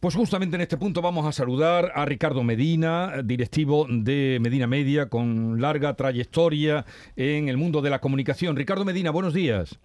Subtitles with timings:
[0.00, 5.08] Pues justamente en este punto vamos a saludar a Ricardo Medina, directivo de Medina Media,
[5.08, 6.84] con larga trayectoria
[7.16, 8.54] en el mundo de la comunicación.
[8.54, 9.80] Ricardo Medina, buenos días.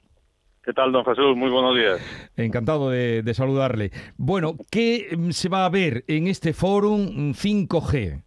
[0.63, 1.35] ¿Qué tal, don Jesús?
[1.35, 2.31] Muy buenos días.
[2.37, 3.89] Encantado de, saludarle.
[4.15, 8.23] Bueno, ¿qué se va a ver en este fórum 5G?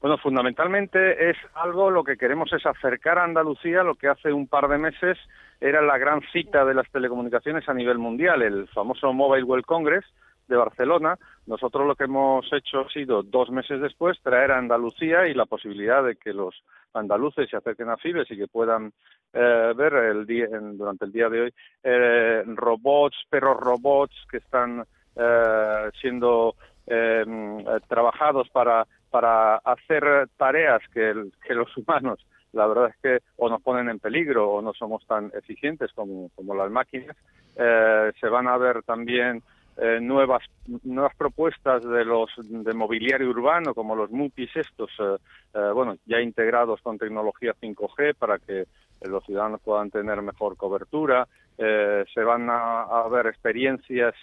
[0.00, 4.46] Bueno, fundamentalmente es algo lo que queremos es acercar a Andalucía lo que hace un
[4.46, 5.18] par de meses
[5.60, 10.04] era la gran cita de las telecomunicaciones a nivel mundial, el famoso Mobile World Congress,
[10.48, 11.18] de Barcelona.
[11.46, 15.46] Nosotros lo que hemos hecho ha sido, dos meses después, traer a Andalucía y la
[15.46, 16.62] posibilidad de que los
[16.94, 18.92] andaluces se acerquen a Fibes y que puedan
[19.32, 24.84] eh, ver el día, durante el día de hoy eh, robots, perros robots que están
[25.16, 26.54] eh, siendo
[26.86, 31.12] em, trabajados para, para hacer tareas que,
[31.50, 35.30] los humanos la verdad es que o nos ponen en peligro o no somos tan
[35.34, 37.14] eficientes como, como las máquinas.
[37.54, 39.42] se van a ver también
[39.80, 40.42] eh, nuevas
[40.82, 45.16] nuevas propuestas de los de mobiliario urbano como los MUPIs estos eh,
[45.54, 48.64] eh, bueno ya integrados con tecnología 5G para que
[49.02, 54.14] los ciudadanos puedan tener mejor cobertura se van a, ver experiencias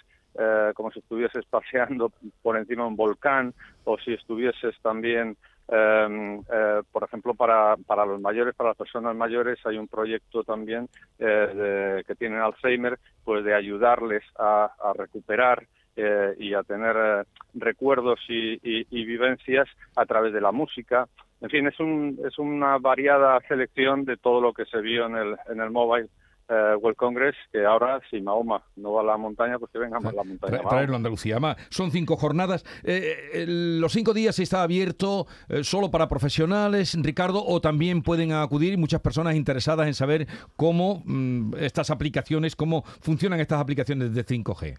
[0.74, 2.12] como si estuvieses paseando
[2.42, 8.06] por encima de un volcán o si estuvieses también Em, eh, por ejemplo, para, para
[8.06, 13.44] los mayores, para las personas mayores, hay un proyecto también eh, que tienen Alzheimer, pues
[13.44, 20.52] de ayudarles a, recuperar eh, y a tener recuerdos y, vivencias a través de la
[20.52, 21.08] música.
[21.40, 25.16] En fin, es, un, es una variada selección de todo lo que se vio en
[25.16, 26.08] el, en el mobile
[26.48, 29.98] eh, World Congress, que ahora si Mahoma no va a la montaña, pues que venga
[29.98, 30.60] a la montaña.
[30.68, 31.38] traerlo a Andalucía.
[31.70, 32.64] son cinco jornadas.
[32.84, 38.78] Eh, los cinco días está abierto eh, solo para profesionales, Ricardo, o también pueden acudir
[38.78, 44.78] muchas personas interesadas en saber cómo mm, estas aplicaciones, cómo funcionan estas aplicaciones de 5G.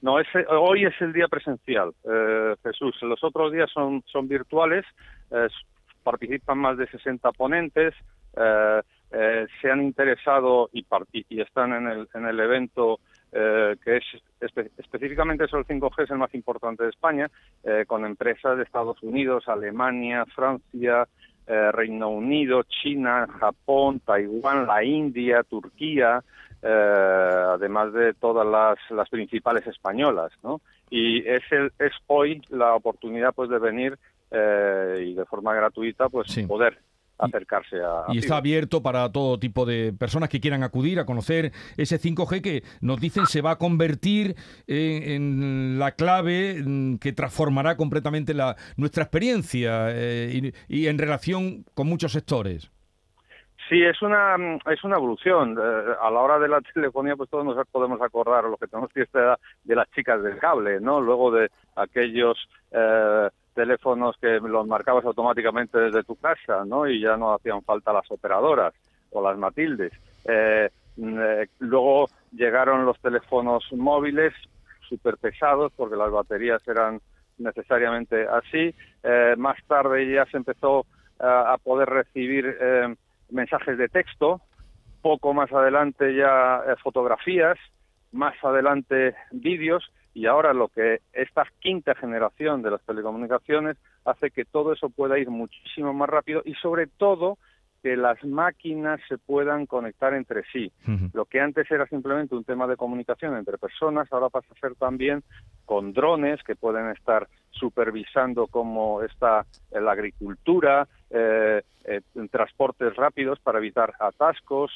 [0.00, 2.96] No, ese, hoy es el día presencial, eh, Jesús.
[3.02, 4.84] Los otros días son, son virtuales,
[6.02, 7.94] participan más de 60 ponentes.
[9.12, 10.84] Eh, eh, se han interesado y,
[11.28, 13.00] y están en el, en el evento
[13.30, 14.04] eh, que es
[14.76, 17.30] específicamente sobre el 5G es el más importante de España,
[17.64, 21.06] eh, con empresas de Estados Unidos, Alemania, Francia,
[21.44, 26.22] Reino Unido, China, Japón, Taiwán, la India, Turquía,
[26.62, 30.60] además de todas las, las principales españolas, ¿no?
[30.88, 33.98] Y es, el, es hoy la oportunidad pues de venir
[34.30, 36.78] y de forma gratuita pues poder
[37.18, 38.12] acercarse a...
[38.12, 42.42] Y está abierto para todo tipo de personas que quieran acudir a conocer ese 5G
[42.42, 44.36] que nos dicen se va a convertir
[44.66, 51.86] en, la clave mm, que transformará completamente la, nuestra experiencia eh, y, en relación con
[51.86, 52.70] muchos sectores.
[53.68, 54.36] Sí, es una
[54.70, 55.56] es una evolución.
[55.58, 58.92] Eh, a la hora de la telefonía, pues todos nos podemos acordar lo que tenemos
[58.92, 61.00] que estar de las chicas del cable, ¿no?
[61.00, 62.36] Luego de aquellos
[62.70, 63.30] eh,
[63.62, 66.88] teléfonos que los marcabas automáticamente desde tu casa, ¿no?
[66.88, 68.74] Y ya no hacían falta las operadoras
[69.12, 69.92] o las Matildes.
[70.24, 74.32] Eh, mm, eh, luego llegaron los teléfonos móviles
[74.88, 77.00] súper pesados porque las baterías eran
[77.38, 78.74] necesariamente así.
[79.04, 80.84] Eh, más tarde ya se empezó
[81.20, 82.44] a poder recibir
[83.30, 84.40] mensajes de texto.
[85.02, 87.56] Poco más adelante ya fotografías.
[88.10, 89.84] Más adelante vídeos
[90.14, 95.18] y ahora lo que esta quinta generación de las telecomunicaciones hace que todo eso pueda
[95.18, 97.38] ir muchísimo más rápido y sobre todo
[97.82, 100.70] que las máquinas se puedan conectar entre sí.
[101.12, 104.76] Lo que antes era simplemente un tema de comunicación entre personas, ahora pasa a ser
[104.76, 105.24] también
[105.64, 113.58] con drones que pueden estar supervisando cómo está la agricultura, eh, eh, transportes rápidos para
[113.58, 114.70] evitar atascos,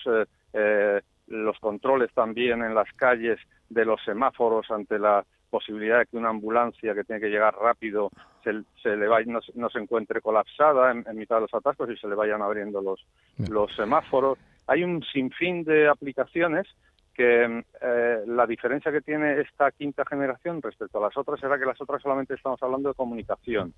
[0.53, 3.39] eh, los controles también en las calles
[3.69, 8.11] de los semáforos ante la posibilidad de que una ambulancia que tiene que llegar rápido
[8.45, 12.09] se, se le vaya, no, se encuentre colapsada en, mitad de los atascos y se
[12.09, 13.07] le vayan abriendo los,
[13.49, 14.39] los semáforos.
[14.67, 16.67] Hay un sinfín de aplicaciones
[17.15, 21.65] que eh, la diferencia que tiene esta quinta generación respecto a las otras era que
[21.65, 23.72] las otras solamente estamos hablando de comunicación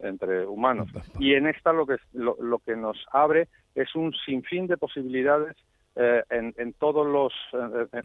[0.00, 0.88] entre humanos.
[1.18, 5.56] Y en esta lo que lo que nos abre es un sinfín de posibilidades
[5.94, 7.32] eh, en, todos los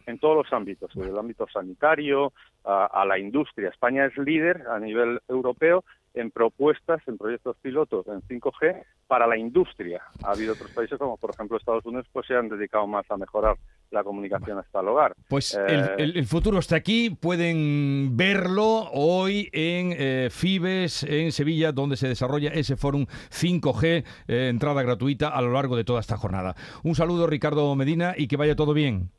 [0.08, 2.34] en, todos los ámbitos, desde el ámbito sanitario
[2.66, 3.70] a, la industria.
[3.70, 9.38] España es líder a nivel europeo en propuestas, en proyectos pilotos en 5G para la
[9.38, 10.02] industria.
[10.24, 13.18] Ha habido otros países como por ejemplo Estados Unidos pues se han dedicado más a
[13.18, 13.58] mejorar
[13.92, 15.14] la comunicación hasta el hogar.
[15.30, 21.96] Pues eh, el, futuro está aquí, pueden verlo hoy en eh, Fibes, en Sevilla, donde
[21.96, 26.56] se desarrolla ese fórum 5G, eh, entrada gratuita a lo largo de toda esta jornada.
[26.84, 29.10] Un saludo Ricardo Medina y que vaya todo bien.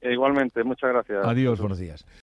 [0.00, 1.26] igualmente, muchas gracias.
[1.26, 2.06] Adiós, buenos días.